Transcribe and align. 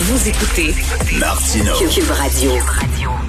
Vous 0.00 0.28
écoutez 0.28 0.72
Martineau. 1.18 1.74
Cube 1.74 2.08
Radio. 2.08 2.52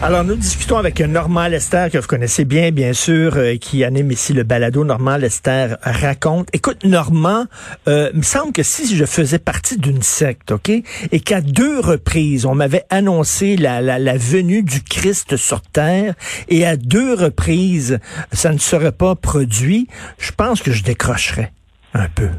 Alors, 0.03 0.23
nous 0.23 0.35
discutons 0.35 0.77
avec 0.77 0.99
Normand 1.01 1.47
Lester, 1.47 1.87
que 1.91 1.97
vous 1.97 2.05
connaissez 2.05 2.45
bien, 2.45 2.69
bien 2.69 2.93
sûr, 2.93 3.37
euh, 3.37 3.55
qui 3.55 3.83
anime 3.83 4.11
ici 4.11 4.33
le 4.33 4.43
balado. 4.43 4.85
Normand 4.85 5.17
Lester 5.17 5.69
raconte. 5.81 6.47
Écoute, 6.53 6.85
Normand, 6.85 7.45
euh, 7.87 8.11
il 8.13 8.19
me 8.19 8.23
semble 8.23 8.53
que 8.53 8.61
si 8.61 8.95
je 8.95 9.05
faisais 9.05 9.39
partie 9.39 9.79
d'une 9.79 10.03
secte, 10.03 10.51
OK, 10.51 10.69
et 10.69 11.19
qu'à 11.19 11.41
deux 11.41 11.79
reprises, 11.79 12.45
on 12.45 12.53
m'avait 12.53 12.85
annoncé 12.91 13.57
la, 13.57 13.81
la, 13.81 13.97
la 13.97 14.17
venue 14.17 14.61
du 14.61 14.83
Christ 14.83 15.37
sur 15.37 15.61
Terre, 15.61 16.13
et 16.49 16.67
à 16.67 16.77
deux 16.77 17.15
reprises, 17.15 17.97
ça 18.31 18.53
ne 18.53 18.59
serait 18.59 18.91
pas 18.91 19.15
produit, 19.15 19.87
je 20.19 20.31
pense 20.31 20.61
que 20.61 20.71
je 20.71 20.83
décrocherais 20.83 21.51
un 21.95 22.09
peu. 22.09 22.29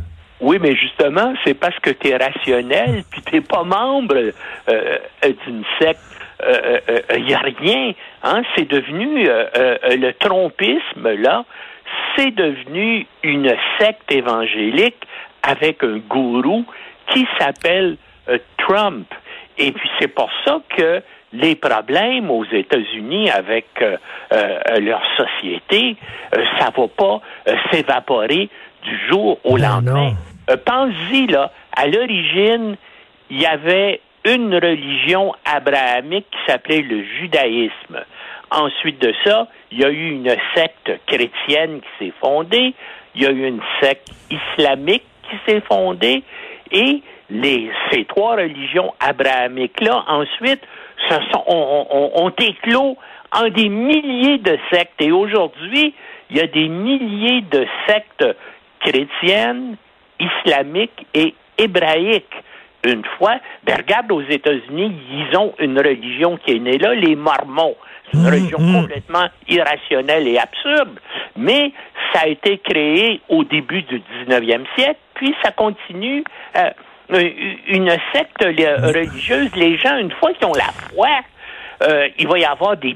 Oui, 0.40 0.58
mais 0.60 0.74
justement, 0.74 1.34
c'est 1.44 1.54
parce 1.54 1.78
que 1.80 1.90
tu 1.90 2.08
es 2.08 2.16
rationnel, 2.16 3.02
puis 3.10 3.20
tu 3.22 3.42
pas 3.42 3.62
membre 3.62 4.32
euh, 4.68 4.98
d'une 5.46 5.64
secte. 5.78 6.00
Il 6.42 6.46
euh, 6.46 7.18
n'y 7.18 7.34
a 7.34 7.40
rien. 7.40 7.92
Hein? 8.22 8.42
C'est 8.56 8.68
devenu 8.68 9.24
le 9.26 10.12
trompisme, 10.12 11.12
là, 11.18 11.44
c'est 12.16 12.30
devenu 12.30 13.06
une 13.22 13.54
secte 13.78 14.10
évangélique 14.10 15.06
avec 15.42 15.84
un 15.84 15.98
gourou 15.98 16.64
qui 17.12 17.26
s'appelle 17.38 17.98
Trump. 18.56 19.06
Et 19.58 19.72
puis 19.72 19.90
c'est 19.98 20.08
pour 20.08 20.30
ça 20.46 20.60
que 20.74 21.02
les 21.34 21.56
problèmes 21.56 22.30
aux 22.30 22.46
États-Unis 22.46 23.28
avec 23.30 23.66
leur 24.30 25.02
société, 25.16 25.96
ça 26.58 26.70
va 26.74 26.88
pas 26.88 27.20
s'évaporer 27.70 28.48
du 28.82 29.08
jour 29.08 29.38
au 29.44 29.56
lendemain. 29.56 30.14
Euh, 30.50 30.56
pense-y, 30.64 31.26
là, 31.26 31.52
à 31.76 31.86
l'origine, 31.86 32.76
il 33.30 33.40
y 33.40 33.46
avait 33.46 34.00
une 34.24 34.54
religion 34.54 35.32
abrahamique 35.44 36.26
qui 36.30 36.38
s'appelait 36.46 36.82
le 36.82 37.04
judaïsme. 37.04 38.04
Ensuite 38.50 39.00
de 39.00 39.14
ça, 39.24 39.46
il 39.70 39.78
y 39.80 39.84
a 39.84 39.90
eu 39.90 40.10
une 40.10 40.34
secte 40.54 40.90
chrétienne 41.06 41.80
qui 41.80 42.04
s'est 42.04 42.12
fondée, 42.20 42.74
il 43.14 43.22
y 43.22 43.26
a 43.26 43.30
eu 43.30 43.46
une 43.46 43.62
secte 43.80 44.10
islamique 44.30 45.04
qui 45.28 45.36
s'est 45.46 45.60
fondée, 45.60 46.22
et 46.72 47.02
les, 47.30 47.70
ces 47.90 48.04
trois 48.04 48.34
religions 48.36 48.92
abrahamiques-là, 48.98 50.04
ensuite, 50.08 50.62
se 51.08 51.14
sont, 51.32 51.44
ont, 51.46 52.10
ont 52.14 52.30
éclos 52.30 52.98
en 53.32 53.48
des 53.48 53.68
milliers 53.68 54.38
de 54.38 54.58
sectes. 54.72 55.00
Et 55.00 55.12
aujourd'hui, 55.12 55.94
il 56.30 56.36
y 56.36 56.40
a 56.40 56.46
des 56.46 56.68
milliers 56.68 57.42
de 57.42 57.66
sectes 57.86 58.26
chrétiennes, 58.80 59.76
islamiques 60.20 61.06
et 61.14 61.34
hébraïques. 61.58 62.24
Une 62.84 63.04
fois, 63.18 63.34
ben 63.64 63.76
regarde 63.76 64.10
aux 64.10 64.22
États-Unis, 64.22 64.92
ils 65.10 65.36
ont 65.36 65.54
une 65.58 65.78
religion 65.78 66.38
qui 66.38 66.52
est 66.52 66.58
née 66.58 66.78
là, 66.78 66.94
les 66.94 67.14
Mormons. 67.14 67.76
C'est 68.10 68.18
une 68.18 68.24
Mmh, 68.24 68.26
religion 68.26 68.58
mmh. 68.58 68.80
complètement 68.80 69.26
irrationnelle 69.48 70.26
et 70.26 70.38
absurde, 70.38 70.98
mais 71.36 71.72
ça 72.12 72.22
a 72.24 72.26
été 72.28 72.58
créé 72.58 73.20
au 73.28 73.44
début 73.44 73.82
du 73.82 74.02
19e 74.26 74.64
siècle, 74.76 74.98
puis 75.14 75.34
ça 75.42 75.52
continue. 75.52 76.24
euh, 76.56 76.70
une 77.66 77.90
secte 78.14 78.40
religieuse, 78.42 79.50
les 79.56 79.76
gens, 79.78 79.96
une 79.98 80.12
fois 80.12 80.32
qu'ils 80.32 80.46
ont 80.46 80.54
la 80.54 80.70
foi, 80.92 81.08
euh, 81.82 82.08
il 82.18 82.28
va 82.28 82.38
y 82.38 82.44
avoir 82.44 82.76
des 82.76 82.94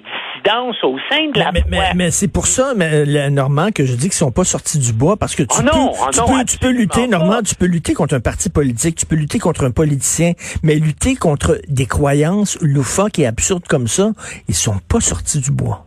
au 0.82 0.98
sein 1.10 1.30
de 1.32 1.38
la 1.38 1.52
mais, 1.52 1.64
mais, 1.68 1.78
mais 1.94 2.10
c'est 2.10 2.28
pour 2.28 2.46
ça, 2.46 2.72
mais, 2.76 3.04
le- 3.06 3.30
Normand, 3.30 3.70
que 3.70 3.84
je 3.84 3.92
dis 3.94 4.04
qu'ils 4.04 4.12
sont 4.12 4.30
pas 4.32 4.44
sortis 4.44 4.78
du 4.78 4.92
bois 4.92 5.16
parce 5.16 5.34
que 5.34 5.42
tu 5.42 5.48
Oh 5.58 5.62
peux, 5.62 5.68
oh 5.72 6.10
tu, 6.12 6.20
non, 6.20 6.26
peux, 6.26 6.44
tu 6.44 6.58
peux 6.58 6.70
lutter, 6.70 7.06
Normand, 7.08 7.42
tu 7.42 7.54
peux 7.54 7.66
lutter 7.66 7.94
contre 7.94 8.14
un 8.14 8.20
parti 8.20 8.50
politique, 8.50 8.96
tu 8.96 9.06
peux 9.06 9.16
lutter 9.16 9.38
contre 9.38 9.64
un 9.64 9.70
politicien, 9.70 10.32
mais 10.62 10.74
lutter 10.74 11.14
contre 11.16 11.58
des 11.68 11.86
croyances 11.86 12.58
loufoques 12.60 13.18
et 13.18 13.26
absurdes 13.26 13.66
comme 13.66 13.86
ça, 13.88 14.10
ils 14.48 14.54
sont 14.54 14.78
pas 14.88 15.00
sortis 15.00 15.40
du 15.40 15.50
bois. 15.50 15.86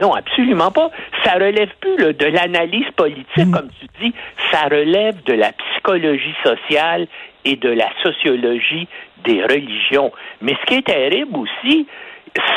Non, 0.00 0.14
absolument 0.14 0.70
pas. 0.70 0.90
Ça 1.24 1.32
relève 1.34 1.68
plus 1.80 1.96
là, 1.98 2.12
de 2.14 2.24
l'analyse 2.24 2.86
politique, 2.96 3.26
Mm. 3.46 3.50
comme 3.52 3.68
tu 3.78 3.86
dis. 4.02 4.14
Ça 4.50 4.62
relève 4.64 5.16
de 5.26 5.34
la 5.34 5.52
psychologie 5.52 6.34
sociale 6.42 7.06
et 7.44 7.56
de 7.56 7.68
la 7.68 7.88
sociologie 8.02 8.88
des 9.26 9.42
religions. 9.42 10.10
Mais 10.40 10.54
ce 10.62 10.66
qui 10.66 10.74
est 10.76 10.86
terrible 10.86 11.36
aussi, 11.36 11.86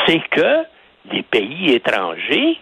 c'est 0.06 0.22
que 0.30 0.64
les 1.12 1.22
pays 1.22 1.74
étrangers, 1.74 2.58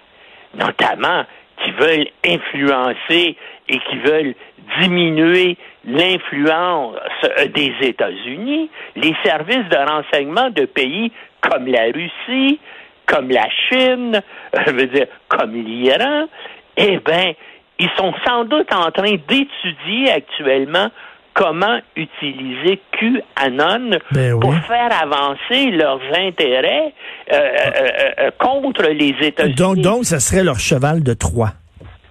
notamment 0.55 1.25
qui 1.63 1.71
veulent 1.73 2.09
influencer 2.27 3.37
et 3.69 3.79
qui 3.79 3.97
veulent 3.99 4.35
diminuer 4.81 5.57
l'influence 5.85 6.97
euh, 7.25 7.47
des 7.47 7.73
États-Unis, 7.83 8.71
les 8.97 9.15
services 9.25 9.69
de 9.69 9.77
renseignement 9.77 10.51
de 10.51 10.65
pays 10.65 11.13
comme 11.41 11.67
la 11.67 11.85
Russie, 11.93 12.61
comme 13.07 13.31
la 13.31 13.49
Chine, 13.69 14.21
je 14.67 14.73
veux 14.73 14.87
dire, 14.87 15.07
comme 15.29 15.55
l'Iran, 15.55 16.27
eh 16.77 16.99
bien, 16.99 17.33
ils 17.79 17.91
sont 17.97 18.15
sans 18.27 18.45
doute 18.45 18.73
en 18.73 18.91
train 18.91 19.17
d'étudier 19.29 20.11
actuellement 20.11 20.89
comment 21.35 21.79
utiliser 21.97 22.81
QAnon 22.93 23.99
Ben 24.13 24.39
pour 24.39 24.55
faire 24.67 24.91
avancer 25.03 25.71
leurs 25.71 26.01
intérêts 26.15 26.93
euh, 27.33 27.37
euh, 27.37 27.91
euh, 28.21 28.31
contre 28.39 28.83
les 28.85 29.15
États-Unis. 29.21 29.55
Donc, 29.55 29.79
donc, 29.79 30.05
ça 30.05 30.21
serait 30.21 30.45
leur 30.45 30.59
cheval 30.59 31.03
de 31.03 31.15
Troie. 31.15 31.53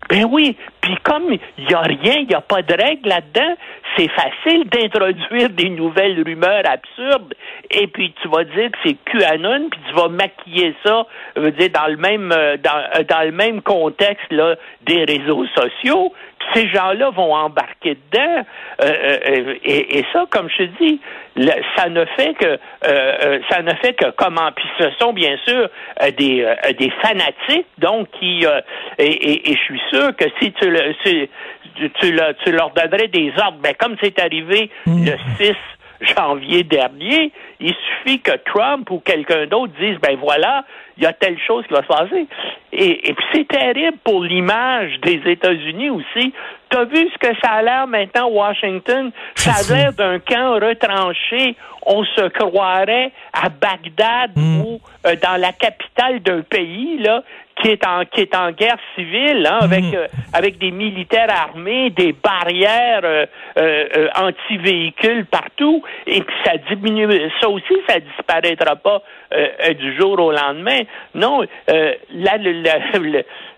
Ben 0.09 0.25
oui, 0.29 0.57
puis 0.81 0.97
comme 1.03 1.31
il 1.57 1.65
n'y 1.65 1.73
a 1.73 1.79
rien, 1.79 2.15
il 2.19 2.27
n'y 2.27 2.35
a 2.35 2.41
pas 2.41 2.61
de 2.61 2.73
règle 2.73 3.07
là-dedans, 3.07 3.55
c'est 3.95 4.09
facile 4.09 4.67
d'introduire 4.69 5.49
des 5.51 5.69
nouvelles 5.69 6.21
rumeurs 6.21 6.63
absurdes, 6.65 7.33
et 7.69 7.87
puis 7.87 8.13
tu 8.21 8.27
vas 8.27 8.43
dire 8.43 8.71
que 8.71 8.77
c'est 8.83 8.97
QAnon, 9.05 9.69
puis 9.69 9.79
tu 9.87 9.95
vas 9.95 10.09
maquiller 10.09 10.75
ça, 10.83 11.05
je 11.37 11.41
veux 11.41 11.51
dire, 11.51 11.69
dans 11.69 11.87
le 11.87 11.95
même 11.95 12.27
dans, 12.27 13.05
dans 13.07 13.23
le 13.23 13.31
même 13.31 13.61
contexte 13.61 14.29
là, 14.31 14.55
des 14.85 15.05
réseaux 15.05 15.45
sociaux, 15.55 16.11
ces 16.53 16.67
gens-là 16.69 17.09
vont 17.11 17.33
embarquer 17.33 17.97
dedans, 18.11 18.43
euh, 18.81 18.85
euh, 18.85 19.55
et, 19.63 19.99
et 19.99 20.05
ça, 20.13 20.25
comme 20.29 20.49
je 20.49 20.63
te 20.63 20.83
dis, 20.83 20.99
le- 21.35 21.61
ça 21.77 21.87
ne 21.89 22.03
fait 22.17 22.33
que 22.33 22.45
euh, 22.45 22.57
euh, 22.87 23.39
ça 23.49 23.61
ne 23.61 23.73
fait 23.75 23.93
que 23.93 24.09
comment 24.17 24.51
puis 24.55 24.65
ce 24.79 24.89
sont 24.99 25.13
bien 25.13 25.37
sûr 25.45 25.69
euh, 26.01 26.11
des 26.17 26.43
euh, 26.43 26.55
des 26.77 26.89
fanatiques 27.01 27.67
donc 27.77 28.07
qui 28.19 28.45
euh, 28.45 28.59
et, 28.97 29.05
et- 29.05 29.51
et 29.51 29.55
je 29.55 29.61
suis 29.61 29.81
sûr 29.89 30.15
que 30.15 30.25
si 30.41 30.51
tu 30.53 30.69
le 30.69 30.93
si 31.05 31.29
tu, 31.75 31.89
tu 31.91 32.11
le- 32.11 32.33
tu 32.43 32.51
leur 32.51 32.71
donnerais 32.71 33.07
des 33.07 33.31
ordres 33.37 33.59
ben 33.61 33.73
comme 33.79 33.95
c'est 34.01 34.19
arrivé 34.19 34.69
le 35.05 35.13
6 35.37 35.53
janvier 36.01 36.63
dernier, 36.63 37.31
il 37.59 37.73
suffit 37.73 38.19
que 38.19 38.31
Trump 38.45 38.89
ou 38.89 38.99
quelqu'un 38.99 39.45
d'autre 39.47 39.73
dise 39.79 39.97
ben 40.01 40.17
voilà, 40.17 40.65
il 40.97 41.03
y 41.03 41.05
a 41.05 41.13
telle 41.13 41.37
chose 41.39 41.65
qui 41.67 41.73
va 41.73 41.81
se 41.81 41.87
passer. 41.87 42.27
Et, 42.73 43.09
et 43.09 43.13
puis 43.13 43.25
c'est 43.33 43.47
terrible 43.47 43.97
pour 44.03 44.23
l'image 44.23 44.99
des 45.01 45.21
États-Unis 45.25 45.89
aussi. 45.89 46.33
T'as 46.69 46.85
vu 46.85 47.09
ce 47.11 47.17
que 47.17 47.35
ça 47.41 47.51
a 47.51 47.61
l'air 47.61 47.87
maintenant, 47.87 48.29
Washington? 48.29 49.11
Ça 49.35 49.51
a 49.51 49.73
l'air 49.73 49.93
d'un 49.93 50.19
camp 50.19 50.53
retranché. 50.53 51.55
On 51.85 52.03
se 52.03 52.27
croirait 52.29 53.11
à 53.33 53.49
Bagdad 53.49 54.37
ou 54.37 54.79
euh, 55.05 55.15
dans 55.21 55.39
la 55.39 55.51
capitale 55.51 56.21
d'un 56.21 56.41
pays 56.41 56.99
là 56.99 57.23
qui 57.61 57.69
est 57.69 57.85
en 57.85 58.05
qui 58.05 58.21
est 58.21 58.35
en 58.35 58.51
guerre 58.51 58.77
civile, 58.95 59.45
hein, 59.49 59.59
avec 59.61 59.83
euh, 59.93 60.07
avec 60.33 60.57
des 60.57 60.71
militaires 60.71 61.29
armés, 61.29 61.89
des 61.91 62.13
barrières 62.13 63.01
euh, 63.03 63.25
euh, 63.57 63.85
euh, 63.97 64.07
anti-véhicules 64.15 65.25
partout, 65.25 65.83
et 66.07 66.21
puis 66.21 66.35
ça 66.45 66.53
diminue. 66.69 67.07
Ça 67.39 67.49
aussi, 67.49 67.73
ça 67.87 67.99
disparaîtra 67.99 68.75
pas 68.77 69.01
euh, 69.33 69.47
euh, 69.69 69.73
du 69.73 69.95
jour 69.97 70.19
au 70.19 70.31
lendemain. 70.31 70.79
Non, 71.15 71.41
euh, 71.69 71.93
là, 72.13 72.37
le- 72.37 72.63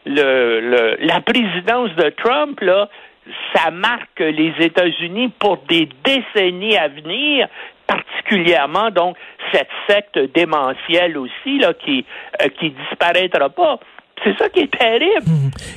le- 0.05 0.59
le- 0.59 0.97
la 0.99 1.21
présidence 1.21 1.91
de 1.95 2.09
Trump 2.09 2.59
là, 2.61 2.89
ça 3.55 3.71
marque 3.71 4.19
les 4.19 4.53
États-Unis 4.59 5.31
pour 5.39 5.57
des 5.69 5.87
décennies 6.03 6.75
à 6.77 6.89
venir, 6.89 7.47
particulièrement 7.87 8.89
donc 8.91 9.15
cette 9.53 9.69
secte 9.87 10.19
démentielle 10.33 11.17
aussi 11.17 11.59
là 11.59 11.73
qui 11.73 12.05
euh, 12.41 12.47
qui 12.59 12.71
disparaîtra 12.71 13.49
pas. 13.49 13.79
C'est 14.23 14.37
ça 14.37 14.49
qui 14.49 14.61
est 14.61 14.71
terrible. 14.77 15.25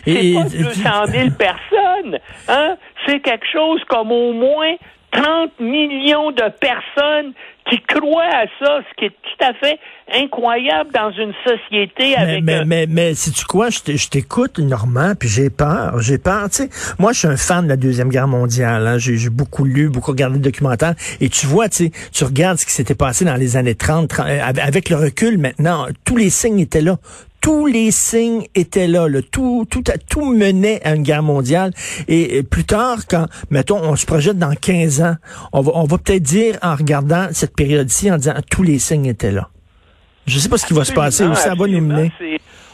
C'est 0.04 0.10
Et- 0.12 0.34
pas 0.34 0.46
et- 0.54 0.62
200 0.62 1.06
000 1.08 1.30
personnes, 1.38 2.18
hein? 2.48 2.76
C'est 3.06 3.20
quelque 3.20 3.46
chose 3.52 3.80
comme 3.88 4.12
au 4.12 4.32
moins 4.32 4.74
30 5.12 5.58
millions 5.60 6.30
de 6.30 6.44
personnes 6.60 7.32
qui 7.70 7.80
croient 7.80 8.22
à 8.24 8.44
ça, 8.60 8.78
ce 8.88 8.94
qui 8.96 9.06
est 9.06 9.10
tout 9.10 9.44
à 9.44 9.52
fait 9.54 9.78
incroyable 10.14 10.90
dans 10.92 11.10
une 11.10 11.32
société 11.44 12.10
Mais, 12.10 12.16
avec 12.16 12.44
mais, 12.44 12.54
euh, 12.58 12.64
mais, 12.66 12.86
mais 12.88 13.14
sais-tu 13.14 13.44
quoi? 13.44 13.70
Je 13.70 14.08
t'écoute, 14.08 14.58
Normand, 14.60 15.14
puis 15.18 15.28
j'ai 15.28 15.50
peur. 15.50 16.00
J'ai 16.00 16.18
peur. 16.18 16.48
Tu 16.50 16.56
sais, 16.64 16.68
moi, 16.98 17.12
je 17.12 17.18
suis 17.20 17.28
un 17.28 17.36
fan 17.36 17.64
de 17.64 17.68
la 17.70 17.76
Deuxième 17.76 18.08
Guerre 18.10 18.28
mondiale. 18.28 18.86
hein. 18.86 18.98
J'ai 18.98 19.30
beaucoup 19.30 19.64
lu, 19.64 19.88
beaucoup 19.88 20.12
regardé 20.12 20.38
de 20.38 20.44
documentaires. 20.44 20.94
Et 21.20 21.28
tu 21.28 21.46
vois, 21.46 21.68
tu 21.68 21.86
sais, 21.86 21.90
tu 22.12 22.22
regardes 22.24 22.58
ce 22.58 22.66
qui 22.66 22.72
s'était 22.72 22.94
passé 22.94 23.24
dans 23.24 23.34
les 23.36 23.56
années 23.56 23.74
30, 23.74 24.08
30, 24.08 24.26
euh, 24.28 24.38
avec 24.62 24.88
le 24.90 24.96
recul 24.96 25.38
maintenant, 25.38 25.86
tous 26.04 26.16
les 26.16 26.30
signes 26.30 26.60
étaient 26.60 26.82
là. 26.82 26.96
Tous 27.46 27.66
les 27.66 27.92
signes 27.92 28.44
étaient 28.56 28.88
là, 28.88 29.06
le 29.06 29.22
tout, 29.22 29.68
tout, 29.70 29.84
tout 30.08 30.32
menait 30.32 30.82
à 30.82 30.96
une 30.96 31.04
guerre 31.04 31.22
mondiale. 31.22 31.72
Et, 32.08 32.42
plus 32.42 32.64
tard, 32.64 33.06
quand, 33.08 33.28
mettons, 33.50 33.78
on 33.84 33.94
se 33.94 34.04
projette 34.04 34.36
dans 34.36 34.52
15 34.52 35.00
ans, 35.02 35.14
on 35.52 35.60
va, 35.60 35.70
on 35.76 35.84
va 35.84 35.98
peut-être 35.98 36.24
dire, 36.24 36.58
en 36.60 36.74
regardant 36.74 37.28
cette 37.30 37.54
période-ci, 37.54 38.10
en 38.10 38.16
disant, 38.16 38.34
tous 38.50 38.64
les 38.64 38.80
signes 38.80 39.06
étaient 39.06 39.30
là. 39.30 39.48
Je 40.26 40.40
sais 40.40 40.48
pas 40.48 40.58
ce 40.58 40.66
qui 40.66 40.74
va 40.74 40.84
se 40.84 40.92
passer, 40.92 41.24
où 41.24 41.36
ça 41.36 41.54
va 41.54 41.68
nous 41.68 41.80
mener 41.80 42.10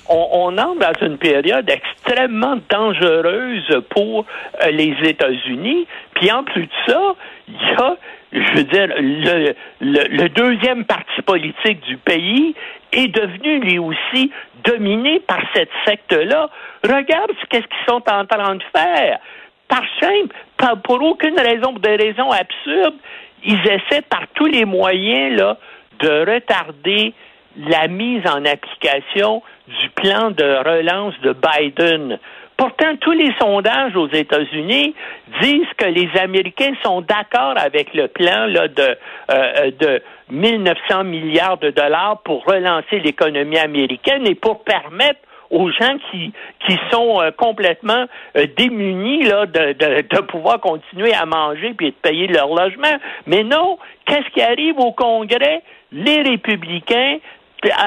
on, 0.08 0.56
entre 0.58 0.78
dans 0.78 1.06
une 1.06 1.18
période 1.18 1.68
extrêmement 1.70 2.58
dangereuse 2.68 3.82
pour 3.90 4.26
euh, 4.62 4.70
les 4.70 4.94
États-Unis. 5.02 5.86
Puis 6.14 6.30
en 6.30 6.44
plus 6.44 6.62
de 6.62 6.72
ça, 6.86 7.14
il 7.48 7.54
y 7.54 7.74
a, 7.76 7.96
je 8.32 8.52
veux 8.54 8.64
dire, 8.64 8.88
le, 8.98 9.54
le, 9.80 10.28
deuxième 10.28 10.84
parti 10.84 11.22
politique 11.22 11.80
du 11.86 11.96
pays 11.96 12.54
est 12.92 13.08
devenu 13.08 13.60
lui 13.60 13.78
aussi 13.78 14.30
dominé 14.64 15.20
par 15.20 15.40
cette 15.54 15.70
secte-là. 15.86 16.48
Regarde 16.84 17.30
ce 17.40 17.46
qu'est-ce 17.48 17.66
qu'ils 17.66 17.86
sont 17.88 18.02
en 18.10 18.24
train 18.26 18.54
de 18.54 18.64
faire. 18.74 19.18
Par 19.68 19.82
simple, 20.00 20.34
pour 20.84 21.02
aucune 21.02 21.38
raison, 21.38 21.72
pour 21.72 21.80
des 21.80 21.96
raisons 21.96 22.30
absurdes, 22.30 22.96
ils 23.44 23.60
essaient 23.66 24.02
par 24.02 24.24
tous 24.34 24.46
les 24.46 24.64
moyens 24.64 25.38
là, 25.38 25.56
de 26.00 26.30
retarder 26.30 27.14
la 27.56 27.88
mise 27.88 28.26
en 28.26 28.44
application 28.44 29.42
du 29.80 29.90
plan 29.90 30.30
de 30.30 30.44
relance 30.44 31.14
de 31.22 31.34
Biden. 31.34 32.18
Pourtant, 32.56 32.96
tous 33.00 33.12
les 33.12 33.32
sondages 33.40 33.96
aux 33.96 34.08
États-Unis 34.08 34.94
disent 35.40 35.72
que 35.76 35.86
les 35.86 36.08
Américains 36.20 36.74
sont 36.84 37.00
d'accord 37.00 37.54
avec 37.56 37.92
le 37.94 38.08
plan 38.08 38.46
là, 38.46 38.68
de, 38.68 38.96
euh, 39.30 39.70
de 39.80 40.02
1900 40.30 41.04
milliards 41.04 41.58
de 41.58 41.70
dollars 41.70 42.20
pour 42.24 42.44
relancer 42.44 43.00
l'économie 43.00 43.58
américaine 43.58 44.26
et 44.26 44.34
pour 44.34 44.62
permettre 44.64 45.20
aux 45.50 45.70
gens 45.70 45.96
qui, 46.10 46.32
qui 46.66 46.78
sont 46.90 47.20
euh, 47.20 47.30
complètement 47.30 48.06
euh, 48.36 48.46
démunis 48.56 49.24
là, 49.24 49.46
de, 49.46 49.72
de, 49.72 50.02
de, 50.08 50.20
pouvoir 50.22 50.60
continuer 50.60 51.12
à 51.14 51.26
manger 51.26 51.74
puis 51.74 51.90
de 51.90 51.96
payer 51.96 52.26
leur 52.26 52.48
logement. 52.48 52.96
Mais 53.26 53.44
non, 53.44 53.78
qu'est-ce 54.06 54.28
qui 54.32 54.40
arrive 54.40 54.78
au 54.78 54.92
Congrès? 54.92 55.62
Les 55.92 56.22
républicains 56.22 57.18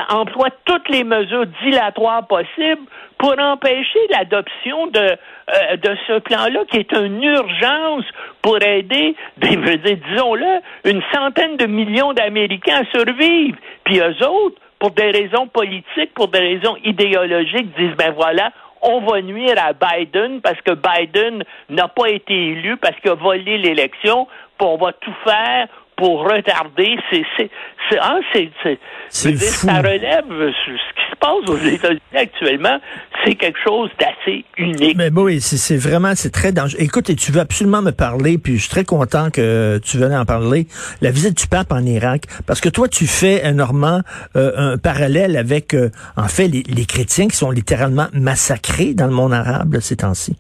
emploie 0.10 0.50
toutes 0.66 0.88
les 0.90 1.04
mesures 1.04 1.46
dilatoires 1.64 2.26
possibles 2.28 2.88
pour 3.18 3.36
empêcher 3.40 4.00
l'adoption 4.10 4.88
de, 4.88 5.00
euh, 5.00 5.78
de 5.78 5.98
ce 6.08 6.20
plan-là, 6.20 6.66
qui 6.70 6.78
est 6.78 6.92
une 6.94 7.24
urgence 7.24 8.06
pour 8.42 8.62
aider, 8.62 9.16
disons-le, 9.38 10.62
une 10.90 11.02
centaine 11.14 11.58
de 11.58 11.66
millions 11.66 12.14
d'Américains 12.14 12.82
à 12.82 12.98
survivre. 12.98 13.58
Puis 13.84 14.00
eux 14.00 14.28
autres, 14.28 14.62
pour 14.80 14.92
des 14.92 15.12
raisons 15.12 15.48
politiques, 15.48 16.14
pour 16.14 16.28
des 16.28 16.40
raisons 16.40 16.76
idéologiques, 16.84 17.76
disent, 17.78 17.96
ben 17.98 18.14
voilà, 18.14 18.52
on 18.82 19.02
va 19.02 19.22
nuire 19.22 19.56
à 19.58 19.74
Biden 19.74 20.42
parce 20.42 20.62
que 20.62 20.74
Biden 20.74 21.44
n'a 21.70 21.88
pas 21.88 22.10
été 22.10 22.34
élu, 22.34 22.78
parce 22.78 22.96
qu'il 23.00 23.12
a 23.12 23.16
volé 23.16 23.58
l'élection, 23.58 24.28
puis 24.58 24.68
on 24.68 24.78
va 24.78 24.94
tout 24.94 25.16
faire 25.24 25.68
pour 25.98 26.24
retarder. 26.24 26.98
C'est, 27.10 27.24
c'est, 27.38 27.50
c'est, 27.90 27.98
ah, 28.00 28.18
c'est, 28.34 28.50
c'est, 28.64 29.36
ça 29.38 29.78
relève 29.78 30.26
ce 30.30 30.72
qui 30.72 31.12
se 31.12 31.16
passe 31.20 31.50
aux 31.50 31.58
États-Unis 31.58 32.00
actuellement. 32.16 32.80
C'est 33.24 33.36
quelque 33.36 33.60
chose 33.66 33.90
d'assez 34.00 34.46
unique. 34.58 34.98
Mais 34.98 35.10
oui, 35.12 35.42
c'est, 35.42 35.78
vraiment, 35.78 36.14
c'est 36.16 36.32
très 36.32 36.52
dangereux. 36.52 36.82
Écoute, 36.82 37.10
et 37.10 37.16
tu 37.16 37.32
veux 37.32 37.42
absolument 37.42 37.82
me 37.82 37.92
parler, 37.92 38.38
puis 38.38 38.56
je 38.56 38.62
suis 38.62 38.70
très 38.70 38.86
content 38.86 39.30
que 39.32 39.80
tu 39.84 39.98
venais 39.98 40.18
en 40.18 40.26
parler. 40.26 40.68
La 41.02 41.12
visite 41.12 41.38
du 41.38 41.48
pape 41.48 41.72
en 41.72 41.84
Irak, 41.86 42.24
parce 42.46 42.62
que 42.62 42.70
toi, 42.70 42.88
tu 42.88 43.08
fais, 43.08 43.52
Normand, 43.54 44.02
euh, 44.36 44.52
un 44.58 44.78
parallèle 44.78 45.38
avec, 45.38 45.74
euh, 45.74 45.90
en 46.18 46.28
fait, 46.28 46.48
les, 46.48 46.64
les 46.64 46.86
chrétiens 46.86 47.28
qui 47.28 47.38
sont 47.38 47.52
littéralement 47.52 48.08
massacrés 48.14 48.94
dans 48.94 49.08
le 49.08 49.14
monde 49.14 49.34
arabe 49.34 49.80
ces 49.80 49.98
temps-ci. 49.98 50.36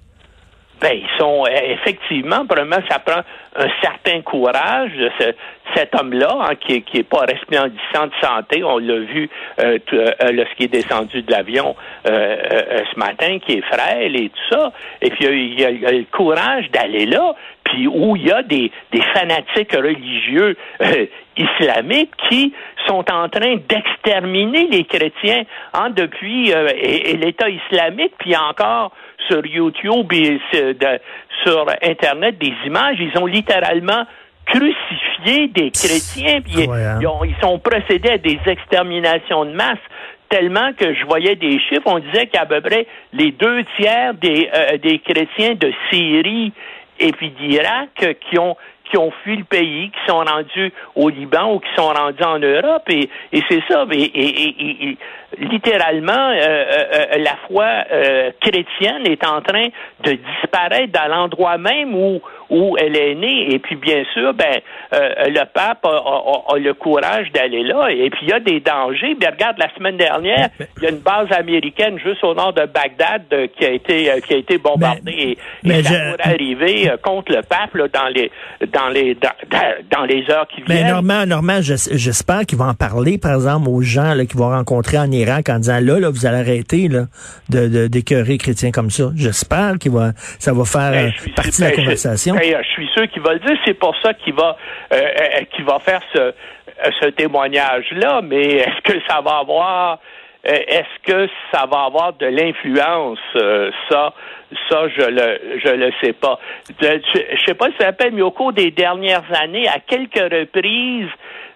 Ben, 0.81 0.91
ils 0.93 1.17
sont 1.17 1.45
euh, 1.45 1.49
effectivement, 1.69 2.43
vraiment, 2.43 2.77
ça 2.89 2.99
prend 2.99 3.21
un 3.55 3.67
certain 3.81 4.21
courage 4.21 4.91
de 4.91 5.09
cet 5.73 5.95
homme-là, 5.95 6.37
hein, 6.41 6.55
qui, 6.55 6.81
qui 6.81 6.97
est 6.97 7.03
pas 7.03 7.21
resplendissant 7.21 8.07
de 8.07 8.11
santé. 8.21 8.63
On 8.63 8.77
l'a 8.77 8.99
vu 8.99 9.29
euh, 9.59 9.79
euh, 9.93 10.31
lorsqu'il 10.33 10.65
est 10.65 10.83
descendu 10.83 11.21
de 11.21 11.31
l'avion 11.31 11.75
ce 12.05 12.99
matin, 12.99 13.39
qui 13.39 13.53
est 13.53 13.61
frêle 13.61 14.15
et 14.15 14.29
tout 14.29 14.55
ça. 14.55 14.73
Et 15.01 15.09
puis 15.11 15.25
il 15.25 15.59
y 15.59 15.65
a, 15.65 15.71
le 15.71 16.05
courage 16.11 16.69
d'aller 16.71 17.05
là, 17.05 17.35
puis 17.65 17.87
où 17.87 18.15
il 18.15 18.27
y 18.27 18.31
a 18.31 18.41
des, 18.43 18.71
des 18.91 19.01
fanatiques 19.13 19.73
religieux 19.73 20.55
islamiques 21.37 22.11
qui 22.29 22.53
sont 22.87 23.03
en 23.11 23.27
train 23.27 23.57
d'exterminer 23.67 24.67
les 24.67 24.85
chrétiens 24.85 25.43
hein, 25.73 25.89
depuis 25.89 26.51
et 26.51 27.17
l'État 27.17 27.49
islamique, 27.49 28.13
puis 28.19 28.35
encore 28.35 28.91
sur 29.27 29.45
YouTube 29.45 30.11
et 30.13 30.39
sur 31.43 31.65
Internet 31.83 32.37
des 32.37 32.53
images. 32.65 32.97
Ils 32.99 33.17
ont 33.19 33.25
littéralement 33.25 34.05
crucifié 34.45 35.47
des 35.47 35.71
chrétiens, 35.71 36.41
puis 36.41 36.69
hein. 36.69 36.99
ils, 37.01 37.35
sont 37.41 37.59
procédés 37.59 38.11
à 38.11 38.17
des 38.17 38.39
exterminations 38.45 39.45
de 39.45 39.51
masse 39.51 39.79
tellement 40.29 40.73
que 40.73 40.93
je 40.93 41.05
voyais 41.05 41.35
des 41.35 41.59
chiffres, 41.59 41.83
on 41.85 41.99
disait 41.99 42.25
qu'à 42.27 42.45
peu 42.45 42.59
près 42.59 42.87
les 43.13 43.31
deux 43.31 43.63
tiers 43.77 44.13
des, 44.15 44.49
euh, 44.53 44.77
des 44.77 44.99
chrétiens 44.99 45.53
de 45.53 45.71
Syrie 45.89 46.51
et 46.99 47.11
puis 47.11 47.31
d'Irak 47.31 48.17
qui 48.29 48.39
ont 48.39 48.55
qui 48.89 48.97
ont 48.97 49.11
fui 49.23 49.35
le 49.35 49.43
pays, 49.43 49.89
qui 49.89 49.99
sont 50.07 50.19
rendus 50.19 50.71
au 50.95 51.09
Liban 51.09 51.53
ou 51.53 51.59
qui 51.59 51.69
sont 51.75 51.87
rendus 51.87 52.23
en 52.23 52.39
Europe. 52.39 52.83
Et, 52.89 53.09
et 53.31 53.43
c'est 53.49 53.63
ça. 53.67 53.85
Et, 53.91 54.11
et, 54.13 54.97
littéralement, 55.37 56.13
euh, 56.13 56.39
euh, 56.39 56.85
euh, 56.93 57.17
la 57.17 57.35
foi 57.47 57.65
chrétienne 58.41 59.05
est 59.05 59.25
en 59.25 59.41
train 59.41 59.67
de 60.03 60.11
disparaître 60.11 60.93
dans 60.93 61.07
l'endroit 61.07 61.57
même 61.57 61.95
où, 61.95 62.21
où 62.49 62.75
elle 62.77 62.97
est 62.97 63.15
née. 63.15 63.53
Et 63.53 63.59
puis, 63.59 63.75
bien 63.75 64.03
sûr, 64.13 64.33
ben, 64.33 64.59
le 64.91 65.43
pape 65.45 65.85
a, 65.85 66.57
le 66.57 66.73
courage 66.73 67.31
d'aller 67.33 67.63
là. 67.63 67.89
Et 67.89 68.09
puis, 68.09 68.21
il 68.23 68.29
y 68.29 68.33
a 68.33 68.39
des 68.39 68.59
dangers. 68.59 69.15
Bien, 69.15 69.31
regarde, 69.31 69.57
la 69.57 69.73
semaine 69.75 69.97
dernière, 69.97 70.49
il 70.77 70.83
y 70.83 70.87
a 70.87 70.89
une 70.89 70.99
base 70.99 71.31
américaine 71.31 71.99
juste 71.99 72.23
au 72.23 72.33
nord 72.33 72.53
de 72.53 72.65
Bagdad 72.65 73.23
qui 73.57 73.65
a 73.65 73.71
été 73.71 74.11
qui 74.25 74.33
a 74.33 74.37
été 74.37 74.57
bombardée. 74.57 75.37
et, 75.63 75.83
ça 75.83 75.89
pourrait 75.89 76.33
arriver 76.33 76.91
contre 77.03 77.31
le 77.31 77.41
pape 77.41 77.73
là, 77.75 77.87
dans 77.87 78.07
les 78.07 78.31
dans 78.71 78.89
les 78.89 79.15
dans, 79.91 80.05
les 80.05 80.29
heures 80.29 80.47
qui 80.47 80.61
viennent. 80.61 80.85
Mais 80.85 80.91
Normand, 80.91 81.25
Normand 81.25 81.59
j'espère 81.61 82.45
qu'il 82.45 82.57
va 82.57 82.65
en 82.65 82.73
parler, 82.73 83.17
par 83.17 83.33
exemple, 83.35 83.69
aux 83.69 83.81
gens 83.81 84.13
là, 84.13 84.25
qui 84.25 84.37
vont 84.37 84.49
rencontrer 84.49 84.97
en 84.97 85.11
Irak 85.11 85.49
en 85.49 85.59
disant 85.59 85.79
là, 85.81 85.99
là, 85.99 86.09
vous 86.09 86.25
allez 86.25 86.37
arrêter 86.37 86.87
là, 86.87 87.05
de, 87.49 87.87
d'écœurer 87.87 88.37
chrétiens 88.37 88.71
comme 88.71 88.89
ça. 88.89 89.11
J'espère 89.15 89.77
qu'il 89.79 89.91
va 89.91 90.11
ça 90.39 90.53
va 90.53 90.65
faire 90.65 90.91
ben, 90.91 91.07
euh, 91.07 91.31
partie 91.35 91.61
de 91.61 91.65
la 91.65 91.75
ben, 91.75 92.34
conversation. 92.37 92.63
Je, 92.63 92.69
suis 92.69 92.87
sûr 92.89 93.07
qu'il 93.09 93.21
va 93.21 93.33
le 93.33 93.39
dire. 93.39 93.57
C'est 93.65 93.73
pour 93.73 93.95
ça 94.01 94.13
qu'il 94.13 94.33
va 94.33 94.57
euh, 94.93 94.97
euh, 94.97 95.43
qu'il 95.55 95.65
va 95.65 95.79
faire 95.79 96.01
ce, 96.13 96.33
ce 97.01 97.05
témoignage-là. 97.07 98.21
Mais 98.23 98.43
est-ce 98.55 98.81
que 98.81 98.99
ça 99.07 99.21
va 99.21 99.37
avoir 99.39 99.99
est-ce 100.43 101.11
que 101.11 101.27
ça 101.51 101.65
va 101.65 101.85
avoir 101.85 102.13
de 102.13 102.27
l'influence, 102.27 103.17
ça? 103.89 104.13
Ça, 104.69 104.87
je 104.95 105.01
le 105.01 105.59
je 105.63 105.69
le 105.69 105.91
sais 106.03 106.13
pas. 106.13 106.39
Je, 106.79 106.99
je 107.35 107.45
sais 107.45 107.55
pas 107.55 107.65
si 107.71 107.77
ça 107.79 107.85
s'appelle, 107.85 108.13
mais 108.13 108.21
au 108.21 108.29
cours 108.29 108.53
des 108.53 108.69
dernières 108.69 109.23
années, 109.41 109.67
à 109.67 109.79
quelques 109.79 110.19
reprises, 110.19 111.09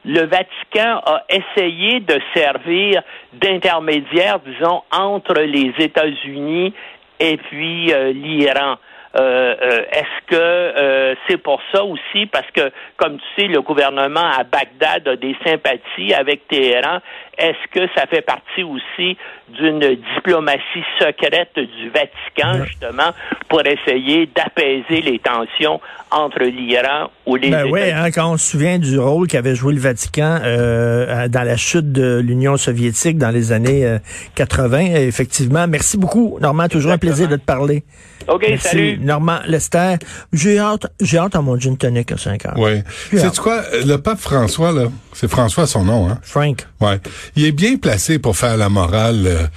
le 0.05 0.25
Vatican 0.25 1.01
a 1.05 1.23
essayé 1.29 1.99
de 1.99 2.19
servir 2.33 3.01
d'intermédiaire, 3.33 4.39
disons, 4.39 4.81
entre 4.91 5.41
les 5.41 5.73
États-Unis 5.77 6.73
et 7.19 7.37
puis 7.37 7.93
euh, 7.93 8.13
l'Iran. 8.13 8.77
Euh, 9.15 9.55
euh, 9.59 9.81
est-ce 9.91 10.27
que 10.27 10.35
euh, 10.35 11.15
c'est 11.27 11.37
pour 11.37 11.59
ça 11.73 11.83
aussi, 11.83 12.27
parce 12.27 12.45
que, 12.53 12.71
comme 12.97 13.17
tu 13.17 13.41
sais, 13.41 13.47
le 13.47 13.61
gouvernement 13.61 14.29
à 14.37 14.43
Bagdad 14.43 15.07
a 15.07 15.15
des 15.15 15.35
sympathies 15.43 16.13
avec 16.13 16.47
Téhéran, 16.47 16.99
est-ce 17.35 17.71
que 17.71 17.87
ça 17.95 18.05
fait 18.05 18.21
partie 18.21 18.61
aussi 18.61 19.17
d'une 19.47 19.79
diplomatie 20.15 20.83
secrète 20.99 21.55
du 21.55 21.89
Vatican, 21.89 22.65
justement, 22.65 23.11
pour 23.47 23.61
essayer 23.65 24.27
d'apaiser 24.27 25.01
les 25.01 25.17
tensions 25.17 25.81
entre 26.11 26.43
l'Iran 26.43 27.09
ou 27.25 27.35
les 27.35 27.49
ben 27.49 27.65
Oui, 27.71 27.89
hein, 27.91 28.11
quand 28.11 28.33
on 28.33 28.37
se 28.37 28.51
souvient 28.51 28.77
du 28.77 28.99
rôle 28.99 29.27
qu'avait 29.27 29.55
joué 29.55 29.73
le 29.73 29.79
Vatican 29.79 30.39
dans 30.39 31.45
la 31.45 31.57
chute 31.57 31.91
de 31.91 32.19
l'Union 32.19 32.57
soviétique 32.57 33.17
dans 33.17 33.31
les 33.31 33.53
années 33.53 33.97
80, 34.35 34.79
effectivement. 35.07 35.65
Merci 35.67 35.97
beaucoup, 35.97 36.37
Normand. 36.41 36.67
Toujours 36.67 36.91
un 36.91 36.97
plaisir 36.97 37.27
de 37.27 37.37
te 37.37 37.45
parler. 37.45 37.83
OK, 38.27 38.45
salut. 38.59 38.98
Normand 38.99 39.39
Lester. 39.47 39.95
J'ai 40.33 40.59
hâte, 40.59 40.87
j'ai 41.01 41.17
hâte 41.17 41.35
à 41.35 41.41
mon 41.41 41.59
gin 41.59 41.77
tonic 41.77 42.11
à 42.11 42.17
5 42.17 42.45
heures. 42.45 42.57
Oui. 42.57 42.81
C'est 43.11 43.37
quoi, 43.37 43.63
le 43.85 43.97
pape 43.97 44.19
François, 44.19 44.71
là, 44.71 44.87
c'est 45.13 45.29
François 45.29 45.67
son 45.67 45.83
nom, 45.83 46.09
hein? 46.09 46.19
Frank. 46.21 46.67
Ouais. 46.81 46.99
Il 47.35 47.45
est 47.45 47.51
bien 47.51 47.77
placé 47.77 48.19
pour 48.19 48.37
faire 48.37 48.57
la 48.57 48.69
morale 48.69 49.23
euh, 49.25 49.47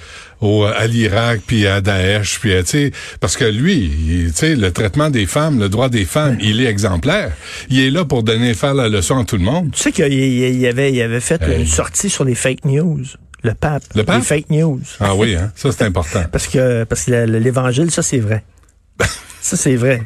au, 0.41 0.63
à 0.65 0.87
l'Irak, 0.87 1.41
puis 1.45 1.67
à 1.67 1.81
Daesh, 1.81 2.39
puis, 2.39 2.53
euh, 2.53 2.63
tu 2.63 2.67
sais, 2.67 2.91
parce 3.19 3.37
que 3.37 3.45
lui, 3.45 3.91
tu 4.27 4.31
sais, 4.33 4.55
le 4.55 4.71
traitement 4.71 5.09
des 5.09 5.25
femmes, 5.25 5.59
le 5.59 5.69
droit 5.69 5.89
des 5.89 6.05
femmes, 6.05 6.37
il 6.41 6.61
est 6.61 6.65
exemplaire. 6.65 7.31
Il 7.69 7.79
est 7.79 7.89
là 7.89 8.05
pour 8.05 8.23
donner, 8.23 8.53
faire 8.53 8.73
la 8.73 8.89
leçon 8.89 9.19
à 9.19 9.25
tout 9.25 9.37
le 9.37 9.43
monde. 9.43 9.71
Tu 9.71 9.81
sais 9.81 9.91
qu'il 9.91 10.03
avait, 10.65 10.91
il 10.91 11.01
avait 11.01 11.19
fait 11.19 11.41
une 11.57 11.65
sortie 11.67 12.09
sur 12.09 12.25
les 12.25 12.35
fake 12.35 12.65
news 12.65 13.03
Le 13.41 13.53
pape. 13.53 13.83
Le 13.95 14.03
pape? 14.03 14.17
Les 14.17 14.23
fake 14.23 14.49
news. 14.49 14.81
Ah 14.99 15.15
oui, 15.15 15.35
hein? 15.35 15.51
ça 15.55 15.71
c'est 15.71 15.83
important. 15.83 16.23
Parce 16.31 16.47
que 16.47 16.83
parce 16.83 17.05
que 17.05 17.25
l'évangile, 17.25 17.91
ça 17.91 18.01
c'est 18.01 18.19
vrai. 18.19 18.43
Ça 19.41 19.57
c'est 19.57 19.75
vrai. 19.75 20.01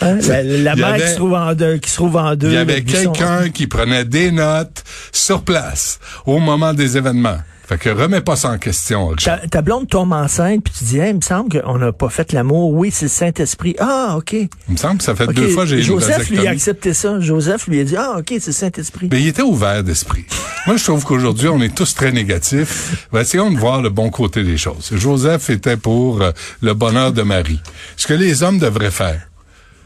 Hein? 0.00 0.18
La, 0.28 0.42
la 0.42 0.72
Il 0.72 0.78
y 0.78 0.80
mer 0.80 0.86
avait- 0.86 1.02
qui 1.04 1.08
se 1.10 1.16
trouve 1.16 1.34
en 1.34 1.54
deux, 1.54 1.76
qui 1.78 1.90
se 1.90 1.94
trouve 1.96 2.16
en 2.16 2.34
deux. 2.34 2.48
Il 2.48 2.54
y 2.54 2.56
avait 2.56 2.82
quelqu'un 2.82 3.50
qui 3.50 3.66
prenait 3.66 4.04
des 4.04 4.32
notes 4.32 4.82
sur 5.12 5.42
place 5.42 6.00
au 6.26 6.38
moment 6.38 6.72
des 6.74 6.96
événements. 6.96 7.38
Fait 7.72 7.78
que 7.78 7.88
remets 7.88 8.20
pas 8.20 8.36
ça 8.36 8.50
en 8.50 8.58
question, 8.58 9.06
Richard. 9.06 9.40
Ta, 9.40 9.48
ta 9.48 9.62
blonde 9.62 9.88
tombe 9.88 10.12
enceinte, 10.12 10.62
puis 10.62 10.74
tu 10.76 10.84
dis, 10.84 10.98
Hey, 10.98 11.12
il 11.12 11.16
me 11.16 11.20
semble 11.22 11.58
qu'on 11.58 11.78
n'a 11.78 11.90
pas 11.90 12.10
fait 12.10 12.34
l'amour. 12.34 12.70
Oui, 12.72 12.90
c'est 12.90 13.06
le 13.06 13.08
Saint-Esprit. 13.08 13.76
Ah, 13.78 14.16
OK. 14.18 14.34
Il 14.34 14.48
me 14.68 14.76
semble 14.76 14.98
que 14.98 15.04
ça 15.04 15.14
fait 15.14 15.26
deux 15.28 15.48
fois 15.48 15.62
que 15.62 15.70
j'ai 15.70 15.78
une 15.78 15.82
Joseph 15.84 16.28
lui 16.28 16.46
a 16.46 16.50
accepté 16.50 16.92
ça. 16.92 17.18
Joseph 17.20 17.68
lui 17.68 17.80
a 17.80 17.84
dit, 17.84 17.96
ah, 17.96 18.16
OK, 18.18 18.26
c'est 18.28 18.48
le 18.48 18.52
Saint-Esprit. 18.52 19.08
Mais 19.10 19.22
il 19.22 19.28
était 19.28 19.40
ouvert 19.40 19.82
d'esprit. 19.82 20.26
Moi, 20.66 20.76
je 20.76 20.84
trouve 20.84 21.02
qu'aujourd'hui, 21.06 21.48
on 21.48 21.62
est 21.62 21.74
tous 21.74 21.94
très 21.94 22.12
négatifs. 22.12 23.08
Ben, 23.10 23.22
essayons 23.22 23.50
de 23.50 23.56
voir 23.56 23.80
le 23.80 23.88
bon 23.88 24.10
côté 24.10 24.44
des 24.44 24.58
choses. 24.58 24.90
Joseph 24.94 25.48
était 25.48 25.78
pour 25.78 26.20
euh, 26.20 26.30
le 26.60 26.74
bonheur 26.74 27.12
de 27.12 27.22
Marie. 27.22 27.62
Ce 27.96 28.06
que 28.06 28.12
les 28.12 28.42
hommes 28.42 28.58
devraient 28.58 28.90
faire. 28.90 29.31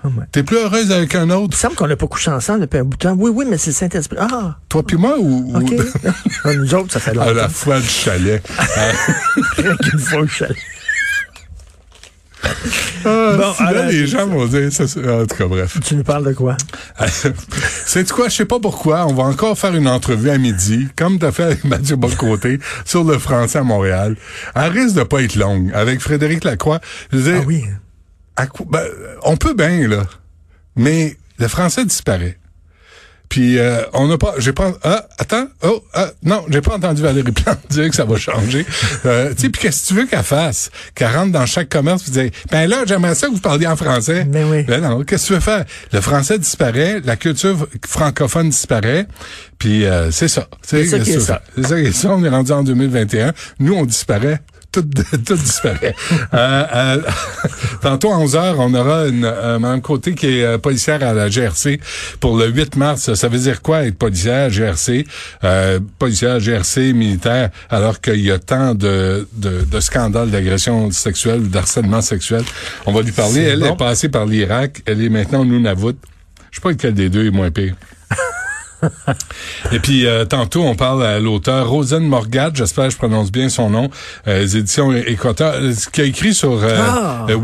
Ah. 0.04 0.08
T'es 0.30 0.42
plus 0.42 0.56
heureuse 0.56 0.92
avec 0.92 1.14
un 1.14 1.22
Il 1.24 1.28
me 1.28 1.34
autre, 1.34 1.56
semble 1.56 1.74
qu'on 1.74 1.86
n'a 1.88 1.96
pas 1.96 2.06
couché 2.06 2.30
ensemble 2.30 2.60
depuis 2.60 2.78
un 2.78 2.84
bout 2.84 2.96
de 2.96 3.02
temps. 3.02 3.14
Oui, 3.18 3.30
oui, 3.34 3.44
mais 3.48 3.58
c'est 3.58 3.70
le 3.70 3.74
Saint-Esprit. 3.76 4.16
Ah, 4.20 4.56
toi 4.68 4.82
puis 4.84 4.96
moi, 4.96 5.16
ou. 5.18 5.52
Ah, 6.44 6.54
Nous 6.54 6.74
autres, 6.74 6.92
ça 6.92 7.00
fait 7.00 7.10
à 7.10 7.14
longtemps. 7.14 7.32
la 7.34 7.48
fois 7.48 7.80
du 7.80 7.86
chalet. 7.88 8.42
Rien 9.56 9.76
qu'une 9.76 9.98
fois 9.98 10.26
suis 10.28 10.44
allé. 10.44 10.54
Ah, 13.04 13.34
Bon, 13.36 13.38
là, 13.38 13.54
alors, 13.68 13.84
les 13.86 14.06
gens 14.06 14.26
vont 14.26 14.46
dire 14.46 14.72
ça. 14.72 14.86
c'est- 14.86 15.08
En 15.08 15.26
tout 15.26 15.36
cas, 15.36 15.46
bref. 15.46 15.78
Tu 15.84 15.96
nous 15.96 16.04
parles 16.04 16.24
de 16.26 16.32
quoi? 16.32 16.56
C'est 17.86 18.08
quoi? 18.10 18.28
Je 18.28 18.34
sais 18.36 18.44
pas 18.44 18.58
pourquoi. 18.60 19.06
On 19.06 19.14
va 19.14 19.24
encore 19.24 19.58
faire 19.58 19.74
une 19.74 19.88
entrevue 19.88 20.30
à 20.30 20.38
midi, 20.38 20.88
comme 20.96 21.18
t'as 21.18 21.32
fait 21.32 21.44
avec 21.44 21.64
Mathieu 21.64 21.96
Bocoté, 21.96 22.58
sur 22.84 23.04
le 23.04 23.18
français 23.18 23.58
à 23.58 23.62
Montréal. 23.62 24.16
Elle 24.54 24.72
risque 24.72 24.94
de 24.96 25.02
pas 25.02 25.22
être 25.22 25.36
longue. 25.36 25.70
Avec 25.74 26.00
Frédéric 26.00 26.44
Lacroix. 26.44 26.80
Je 27.12 27.18
veux 27.18 27.32
dire, 27.32 27.40
Ah 27.42 27.46
oui. 27.46 27.64
À 28.36 28.46
ben, 28.68 28.84
on 29.22 29.36
peut 29.36 29.54
bien, 29.54 29.88
là. 29.88 30.04
Mais 30.76 31.16
le 31.38 31.48
français 31.48 31.84
disparaît. 31.84 32.38
Puis 33.28 33.58
euh, 33.58 33.82
on 33.92 34.06
n'a 34.06 34.18
pas, 34.18 34.34
j'ai 34.38 34.52
pas, 34.52 34.72
ah, 34.84 35.04
attends, 35.18 35.48
oh, 35.62 35.82
ah, 35.94 36.10
non, 36.22 36.44
j'ai 36.48 36.60
pas 36.60 36.76
entendu 36.76 37.02
Valérie 37.02 37.32
Plante 37.32 37.58
dire 37.70 37.88
que 37.90 37.96
ça 37.96 38.04
va 38.04 38.16
changer. 38.16 38.64
Euh, 39.04 39.34
tu 39.34 39.42
sais, 39.42 39.48
puis 39.48 39.62
qu'est-ce 39.62 39.82
que 39.82 39.88
tu 39.88 39.94
veux 39.94 40.06
qu'elle 40.06 40.22
fasse? 40.22 40.70
Qu'elle 40.94 41.14
rentre 41.14 41.32
dans 41.32 41.46
chaque 41.46 41.68
commerce 41.68 42.04
puis 42.04 42.12
dire, 42.12 42.30
ben 42.50 42.68
là, 42.68 42.84
j'aimerais 42.86 43.14
ça 43.14 43.26
que 43.26 43.32
vous 43.32 43.40
parliez 43.40 43.66
en 43.66 43.76
français. 43.76 44.24
Mais 44.30 44.44
oui. 44.44 44.62
Ben 44.62 44.80
non, 44.80 45.02
qu'est-ce 45.02 45.24
que 45.24 45.26
tu 45.28 45.34
veux 45.34 45.40
faire? 45.40 45.64
Le 45.92 46.00
français 46.00 46.38
disparaît, 46.38 47.00
la 47.04 47.16
culture 47.16 47.68
francophone 47.86 48.50
disparaît, 48.50 49.06
puis 49.58 49.84
euh, 49.84 50.10
c'est 50.12 50.28
ça. 50.28 50.46
C'est 50.62 50.86
ça 50.86 50.98
qui 51.00 51.10
est 51.10 51.20
ça. 51.20 51.42
C'est 51.56 51.66
ça 51.66 51.80
qui 51.80 51.88
est 51.88 51.92
ça. 51.92 52.10
On 52.10 52.22
est 52.24 52.28
rendu 52.28 52.52
en 52.52 52.62
2021. 52.62 53.32
Nous, 53.58 53.74
on 53.74 53.84
disparaît. 53.84 54.40
Tout, 54.76 54.82
tout 55.24 55.36
disparaît. 55.36 55.94
Euh, 56.34 56.64
euh, 56.74 57.02
tantôt 57.80 58.12
à 58.12 58.18
11 58.18 58.36
heures, 58.36 58.56
on 58.58 58.74
aura 58.74 59.06
une 59.06 59.24
euh, 59.24 59.58
Mme 59.58 59.80
Côté 59.80 60.14
qui 60.14 60.26
est 60.26 60.44
euh, 60.44 60.58
policière 60.58 61.02
à 61.02 61.14
la 61.14 61.30
GRC 61.30 61.80
pour 62.20 62.36
le 62.36 62.48
8 62.48 62.76
mars. 62.76 63.14
Ça 63.14 63.28
veut 63.28 63.38
dire 63.38 63.62
quoi 63.62 63.86
être 63.86 63.96
policière 63.96 64.50
GRC? 64.50 65.06
Euh, 65.44 65.80
policière 65.98 66.40
GRC 66.40 66.92
militaire 66.92 67.48
alors 67.70 68.02
qu'il 68.02 68.20
y 68.20 68.30
a 68.30 68.38
tant 68.38 68.74
de, 68.74 69.26
de, 69.32 69.62
de 69.64 69.80
scandales 69.80 70.30
d'agression 70.30 70.90
sexuelle 70.90 71.40
ou 71.40 71.48
d'harcèlement 71.48 72.02
sexuel. 72.02 72.42
On 72.84 72.92
va 72.92 73.00
lui 73.00 73.12
parler. 73.12 73.44
Elle 73.44 73.60
bon. 73.60 73.72
est 73.72 73.78
passée 73.78 74.10
par 74.10 74.26
l'Irak. 74.26 74.82
Elle 74.84 75.02
est 75.02 75.08
maintenant 75.08 75.40
au 75.40 75.46
Nunavut. 75.46 75.96
Je 76.50 76.56
sais 76.56 76.62
pas 76.62 76.70
lequel 76.70 76.92
des 76.92 77.08
deux 77.08 77.24
est 77.24 77.30
moins 77.30 77.50
pire. 77.50 77.76
Et 79.72 79.78
puis, 79.78 80.06
euh, 80.06 80.24
tantôt, 80.24 80.62
on 80.62 80.74
parle 80.74 81.04
à 81.04 81.18
l'auteur 81.18 81.68
Rosen 81.68 82.02
Morgat, 82.04 82.50
j'espère 82.54 82.86
que 82.86 82.90
je 82.92 82.96
prononce 82.96 83.32
bien 83.32 83.48
son 83.48 83.70
nom, 83.70 83.90
euh, 84.26 84.40
les 84.40 84.56
éditions 84.56 84.92
Équateur, 84.92 85.54
euh, 85.54 85.72
qui 85.92 86.00
a 86.00 86.04
écrit 86.04 86.34
sur 86.34 86.52
euh, 86.62 86.76
Ah! 86.78 87.26
le 87.28 87.36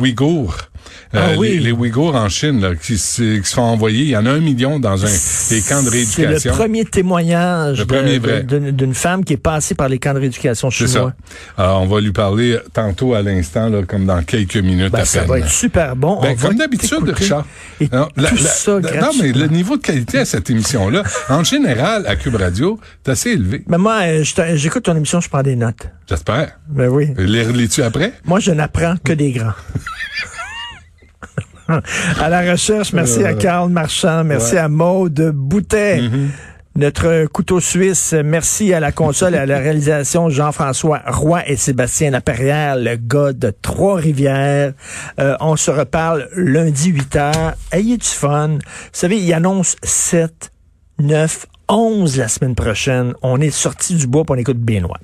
Euh, 1.15 1.21
Ah 1.21 1.39
oui. 1.39 1.51
les, 1.51 1.59
les 1.61 1.73
Ouïghours 1.73 2.15
en 2.15 2.29
Chine 2.29 2.61
là, 2.61 2.75
qui, 2.75 2.97
se- 2.97 3.39
qui 3.39 3.47
se 3.49 3.55
font 3.55 3.63
envoyer. 3.63 4.05
Il 4.05 4.09
y 4.09 4.17
en 4.17 4.25
a 4.25 4.31
un 4.31 4.41
million 4.41 4.79
dans 4.81 5.05
un, 5.05 5.09
des 5.51 5.61
camps 5.61 5.83
de 5.83 5.91
C'est 5.91 6.23
le 6.23 6.29
rééducation. 6.29 6.53
premier 6.55 6.85
témoignage 6.87 7.79
Le 7.81 7.85
premier 7.87 8.19
de- 8.19 8.71
d'une 8.71 8.95
femme 8.95 9.23
qui 9.25 9.35
est 9.35 9.37
passée 9.37 9.75
par 9.75 9.89
les 9.89 9.99
camps 9.99 10.15
de 10.15 10.21
rééducation 10.21 10.71
C'est 10.71 10.87
chinois. 10.87 11.13
ça. 11.57 11.63
Alors, 11.63 11.83
on 11.83 11.87
va 11.87 12.01
lui 12.01 12.13
parler 12.13 12.59
tantôt 12.73 13.13
à 13.15 13.23
l'instant, 13.23 13.71
comme 13.87 14.07
dans 14.07 14.23
quelques 14.23 14.57
minutes 14.57 14.93
Ben, 14.93 15.01
à 15.01 15.05
ça 15.05 15.21
peine. 15.21 15.29
va 15.29 15.39
être 15.41 15.51
super 15.51 15.97
bon. 15.97 16.19
Ben, 16.23 16.37
comme 16.37 16.57
d'habitude. 16.57 17.09
Richard. 17.09 17.45
Et 17.81 17.89
Non, 17.93 18.09
la- 18.17 18.29
tout 18.31 18.37
la- 18.37 18.43
ça 18.51 18.73
non, 18.81 19.11
mais 19.21 19.33
le 19.33 19.47
niveau 19.49 19.77
de 19.77 19.83
qualité 19.83 20.19
à 20.19 20.25
cette 20.25 20.49
émission-là, 20.49 21.03
en 21.29 21.45
général, 21.45 22.05
à 22.07 22.17
Cube 22.17 22.37
Radio, 22.37 22.81
est 23.05 23.11
assez 23.11 23.31
élevé. 23.31 23.63
Mais 23.69 23.79
moi, 23.79 24.01
euh, 24.05 24.25
j'écoute 24.55 24.85
ton 24.85 24.97
émission, 24.97 25.21
je 25.21 25.29
prends 25.29 25.43
des 25.43 25.57
notes. 25.57 25.89
J'espère. 26.09 26.59
Ben 26.69 26.89
oui. 26.89 27.09
Les 27.19 27.43
relis-tu 27.45 27.83
après? 27.83 28.13
Moi, 28.25 28.41
je 28.41 28.51
n'apprends 28.53 28.95
que 29.05 29.13
des 29.13 29.33
grands. 29.33 29.53
à 32.21 32.29
la 32.29 32.53
recherche, 32.53 32.93
merci 32.93 33.25
à 33.25 33.35
Carl 33.35 33.71
Marchand, 33.71 34.25
merci 34.25 34.57
à 34.57 34.69
Maude 34.69 35.33
Boutet. 35.35 36.01
Notre 36.75 37.27
couteau 37.27 37.61
suisse, 37.61 38.15
merci 38.25 38.73
à 38.73 38.81
la 38.81 38.93
console 38.93 39.35
et 39.35 39.39
à 39.39 39.45
la 39.45 39.59
réalisation 39.61 40.31
Jean-François 40.31 41.03
Roy 41.07 41.47
et 41.47 41.57
Sébastien 41.57 42.11
Laperrière, 42.11 42.77
le 42.77 42.97
gars 42.97 43.35
de 43.35 43.53
Trois-Rivières. 43.61 44.73
Euh, 45.21 45.37
on 45.41 45.57
se 45.57 45.71
reparle 45.71 46.31
lundi 46.35 46.89
8 46.89 47.17
heures. 47.17 47.55
Ayez 47.73 47.99
du 47.99 48.07
fun? 48.07 48.57
Vous 48.59 48.59
savez, 48.93 49.19
il 49.19 49.33
annonce 49.35 49.77
7, 49.83 50.51
9, 50.99 51.47
11 51.69 52.17
la 52.17 52.29
semaine 52.29 52.55
prochaine. 52.55 53.13
On 53.21 53.39
est 53.43 53.51
sorti 53.51 53.95
du 53.95 54.07
bois 54.07 54.25
pour 54.25 54.35
on 54.35 54.39
écoute 54.39 54.59
Benoît. 54.59 54.99